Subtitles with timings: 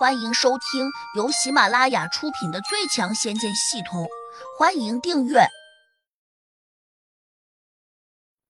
[0.00, 4.02] 欢迎收听由喜马拉雅出品的《最强仙剑系统》，
[4.58, 5.40] 欢迎订阅。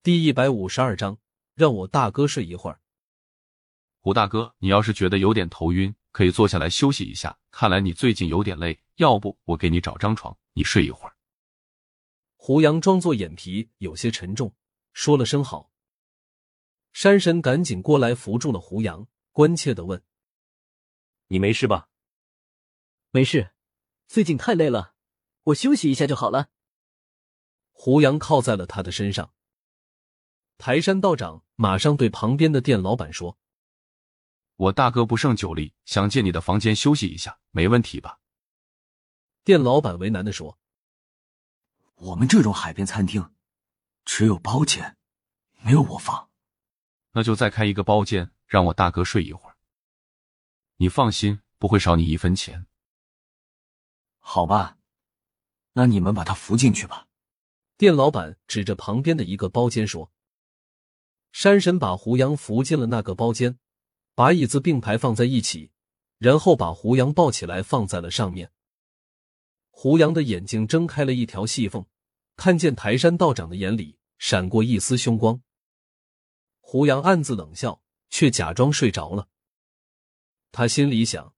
[0.00, 1.18] 第一百五十二章，
[1.56, 2.80] 让我大哥睡一会儿。
[4.00, 7.36] 胡大哥，你要是觉得有点头晕，可以坐下来休息一下。
[7.50, 11.16] 看来你最近有点累，要不我给你找张床，你睡一会儿。
[12.36, 14.54] 胡杨装作眼皮有些沉重，
[14.92, 15.72] 说了声好。
[16.92, 20.00] 山神赶紧过来扶住了胡杨，关切的问。
[21.32, 21.88] 你没事吧？
[23.12, 23.52] 没事，
[24.08, 24.94] 最近太累了，
[25.44, 26.50] 我休息一下就好了。
[27.70, 29.32] 胡杨靠在了他的身上。
[30.58, 33.38] 台山道长马上对旁边的店老板说
[34.56, 38.18] ：“我大哥不胜酒力，想借你的房间休息一下，没问题吧？”
[39.44, 40.58] 店老板为难的说
[41.94, 43.32] ：“我们这种海边餐厅，
[44.04, 44.98] 只有包间，
[45.60, 46.28] 没有卧房。
[47.12, 49.49] 那就再开一个包间，让我大哥睡一会儿。”
[50.82, 52.66] 你放心，不会少你一分钱。
[54.18, 54.78] 好吧，
[55.74, 57.06] 那你们把他扶进去吧。
[57.76, 60.10] 店老板指着旁边的一个包间说
[61.32, 63.58] ：“山神把胡杨扶进了那个包间，
[64.14, 65.70] 把椅子并排放在一起，
[66.16, 68.50] 然后把胡杨抱起来放在了上面。
[69.68, 71.84] 胡杨的眼睛睁开了一条细缝，
[72.36, 75.42] 看见台山道长的眼里闪过一丝凶光。
[76.60, 79.28] 胡杨暗自冷笑，却假装睡着了。”
[80.52, 81.34] 他心里想：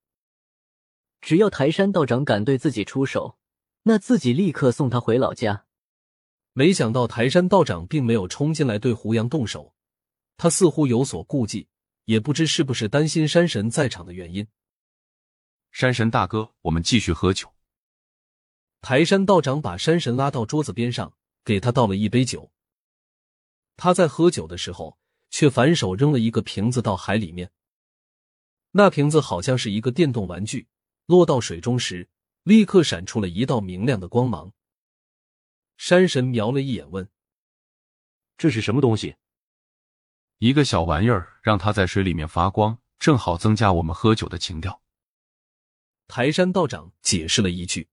[1.21, 3.39] 只要台山道长敢对自己出手，
[3.83, 5.67] 那自己立刻送他回老家。
[6.55, 9.75] 没想到台山道长并没有冲进来对胡杨动手，
[10.37, 11.69] 他似乎有所顾忌，
[12.05, 14.47] 也不知是不是担心山神在场的原因。
[15.71, 17.53] 山神大哥，我们继续喝酒。
[18.81, 22.51] 台山道长把山神拉到桌子边上，给他倒了一杯酒。
[23.77, 24.99] 他在喝酒的时候，
[25.31, 27.51] 却反手扔了一个瓶子到海里面。
[28.73, 30.67] 那瓶子好像是一个电动玩具，
[31.07, 32.09] 落到水中时，
[32.43, 34.53] 立刻闪出了一道明亮的光芒。
[35.77, 37.09] 山神瞄了一眼，问
[38.39, 39.17] ：“这是什么东西？”
[40.39, 44.83] 一个小玩意儿，让它在水里面发光，正好增加我们喝酒的情调。
[46.09, 47.91] 台山道长解释了一句。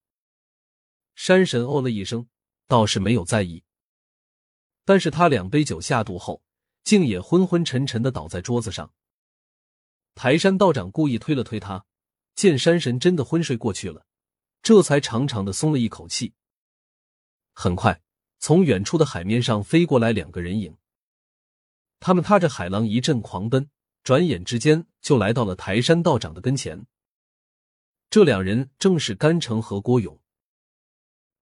[1.13, 2.29] 山神哦了一声，
[2.68, 3.63] 倒是没有在意。
[4.85, 6.41] 但是他两杯酒下肚后，
[6.84, 8.94] 竟也昏昏沉沉的倒在桌子上。
[10.22, 11.85] 台山道长故意推了推他，
[12.35, 14.06] 见山神真的昏睡过去了，
[14.62, 16.34] 这才长长的松了一口气。
[17.53, 18.02] 很快，
[18.38, 20.75] 从远处的海面上飞过来两个人影，
[22.02, 23.69] 他们踏着海浪一阵狂奔，
[24.03, 26.86] 转眼之间就来到了台山道长的跟前。
[28.09, 30.19] 这两人正是甘城和郭勇。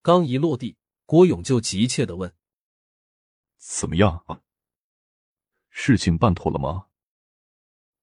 [0.04, 0.78] 刚一落地，
[1.08, 2.32] 郭勇就急切的问
[3.58, 4.42] ：“怎么样啊？
[5.72, 6.86] 事情办妥了吗？”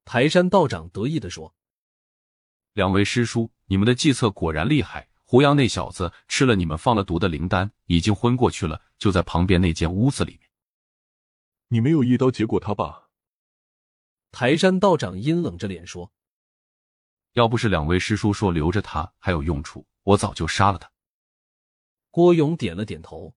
[0.04, 1.54] 台山道长得意的说
[2.74, 5.08] ：“两位师叔，你们的计策果然厉害。
[5.26, 10.50] 胡杨那小子吃了你们放了毒的灵丹，已经昏过去了，就在旁边那间屋子里面。
[11.68, 13.08] 你没有一刀结果他吧？”
[14.30, 16.12] 台山道长阴冷着脸说
[17.32, 20.90] ：“要不是两位师叔说留着他还有用处，我早就杀了他。”
[22.12, 23.34] 郭勇点了点头：“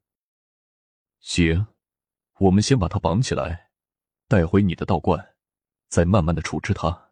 [1.22, 1.68] 行，
[2.40, 3.72] 我们先把他绑起来，
[4.28, 5.36] 带回你的道观。”
[5.90, 7.12] 再慢慢的处置他，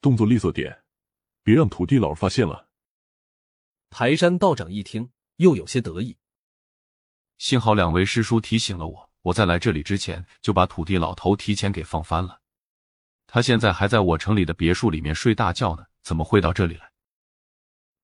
[0.00, 0.84] 动作利索点，
[1.42, 2.68] 别让土地老发现了。
[3.90, 6.16] 台山道长一听，又有些得意。
[7.38, 12.40] 幸好两位师叔提醒了我，我在来这里之前就把土地老头提前给放翻了。
[13.26, 16.92] 他现在还在我城里的别墅里面睡大觉呢，怎么会到这里来？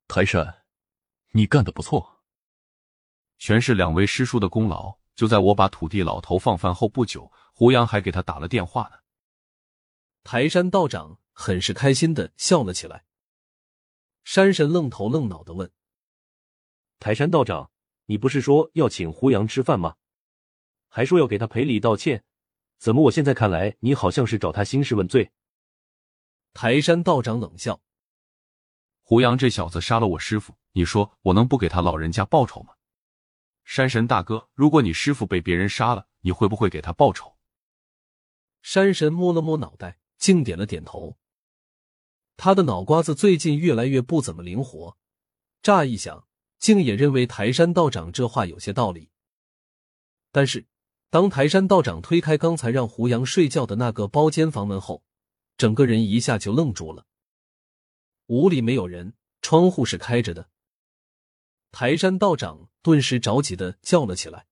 [0.09, 0.65] 台山，
[1.31, 2.23] 你干的不错，
[3.39, 4.99] 全是两位师叔的功劳。
[5.15, 8.97] 就在我把土地老头放翻后不久，胡杨还给他打了电话呢。
[10.25, 13.05] 台山道长很是开心的笑了起来。
[14.25, 15.71] 山神愣头愣脑的问
[16.99, 17.71] ：“台山道长，
[18.07, 19.97] 你不是说要请胡杨吃饭吗？
[20.89, 22.25] 还说要给他赔礼道歉，
[22.79, 25.31] 怎么我现在看来，你好像是找他兴师问罪？”
[26.55, 27.83] 台山道长冷笑
[29.05, 32.73] ：“胡杨这小子杀了我师傅，你说我能不给他老人家报仇吗？
[33.63, 37.37] 山神大哥，如果你师傅被别人杀了，你会不会给他报仇？”
[38.63, 39.99] 山神摸了摸脑袋。
[40.25, 41.19] 竟点了点头。
[42.39, 44.97] 他的脑瓜子最近越来越不怎么灵活，
[45.61, 46.27] 乍一想，
[46.59, 49.11] 竟也认为台山道长这话有些道理。
[50.33, 50.67] 但是，
[51.11, 55.05] 当台山道长推开刚才让胡杨睡觉的那个包间房门后，
[55.59, 57.05] 整个人一下就愣住了。
[58.29, 59.13] 屋里没有人，
[59.43, 60.49] 窗户是开着的。
[61.71, 64.47] 台山道长顿时着急的叫了起来：“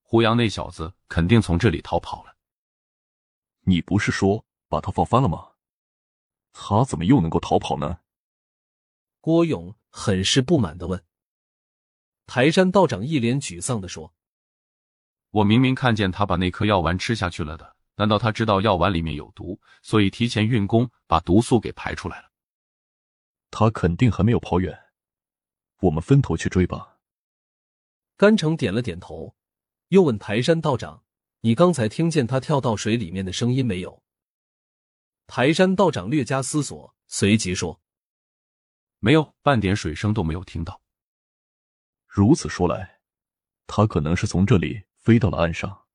[0.00, 2.34] 胡杨那小子肯定从这里逃跑了！
[3.66, 5.52] 你不是说……”把他放翻了吗？
[6.52, 8.00] 他怎么又能够逃跑呢？
[9.20, 11.04] 郭勇很是不满的问。
[12.26, 14.12] 台山道长一脸沮丧的说
[15.30, 22.32] ：“我明明看见他把那颗药丸吃下去了的，难道他知道药丸里面有毒，所以提前运功把毒素给排出来了？
[23.52, 24.76] 他肯定还没有跑远，
[25.82, 26.98] 我们分头去追吧。”
[28.18, 29.36] 甘城点了点头，
[29.88, 31.04] 又问台山道长
[31.42, 34.02] ：“你刚才听见他跳到水里面的声音没有？”
[35.26, 37.80] 台山道长略加思索，随即说
[39.00, 40.82] ：“没有，半点水声都没有听到。”
[42.06, 43.00] 如此说来，
[43.66, 45.86] 他可能是从这里飞到了岸上，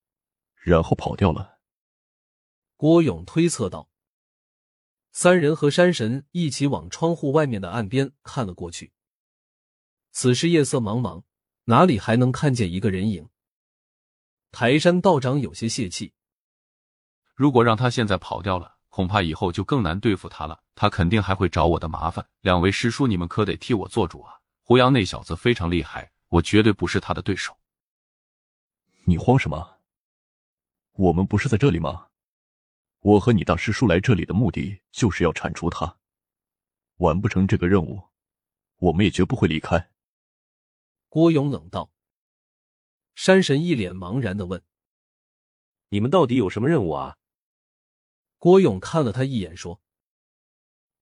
[0.56, 1.60] 然后跑掉了。
[2.76, 3.90] 郭勇推测道。
[5.12, 8.94] 三人和山神一起往窗户外面的岸边看了过去。
[10.12, 11.24] 此时夜色茫茫，
[11.66, 13.30] 哪里还能看见一个人影？
[14.52, 16.14] 台山道长有些泄气。
[17.36, 20.62] 如果让他现在跑掉了，恐怕以后就更难对付他了。
[20.76, 22.28] 他肯定还会找我的麻烦。
[22.42, 24.42] 两位师叔，你们可得替我做主啊！
[24.62, 27.56] 胡杨那小子非常厉害，我绝对不是他的对手。
[29.06, 29.78] 你慌什么？
[30.96, 32.08] 我们不是在这里吗？
[33.00, 35.96] 我和你大师叔来这里的目的就是要铲除他。
[36.98, 38.04] 完不成这个任务，
[38.80, 39.92] 我们也绝不会离开。
[41.08, 41.90] 郭勇冷道。
[43.16, 44.62] 山神一脸茫然的问
[45.88, 47.16] ：“你们到底有什么任务啊？”
[48.40, 49.82] 郭勇看了他一眼，说：“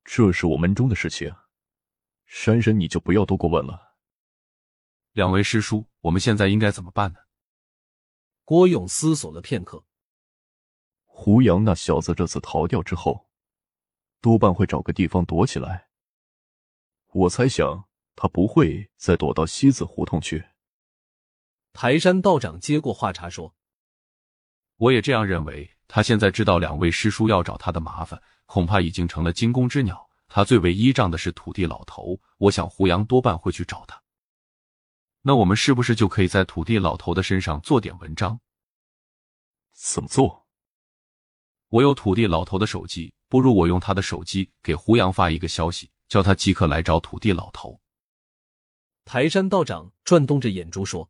[0.04, 1.36] 这是我们中的事情，
[2.26, 3.96] 山神你就不要多过问了。”
[5.14, 7.20] 两位师叔，我们现在应该怎么办呢？
[8.44, 9.86] 郭勇思索了片刻。
[11.06, 13.30] 胡杨那小子这次逃掉之后，
[14.20, 15.90] 多半会找个地方躲起来。
[17.10, 20.44] 我猜想他不会再躲到西子胡同去。
[21.72, 23.56] 台山道长接过话茬说
[24.78, 30.06] ：“我也这样认为。”他现在知道两位师叔要找他的麻烦，恐怕已经成了惊弓之鸟。
[30.28, 34.02] 他最为依仗的是土地老头，我想胡杨多半会去找他。
[35.22, 38.40] 那我们是不是就可以在土地老头的身上做点文章？
[39.74, 40.46] 怎么做？
[41.70, 47.80] 我有土地老头的手机，不如我用他的手机给胡杨发一个消息，叫他即刻来找土地老头。
[49.06, 51.10] 台山道长转动着眼珠说。